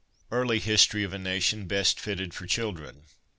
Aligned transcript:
Early 0.31 0.57
History 0.57 1.03
of 1.03 1.13
a 1.13 1.19
Nation 1.19 1.67
best 1.67 1.99
fitted 1.99 2.33
for 2.33 2.47
Children. 2.47 3.03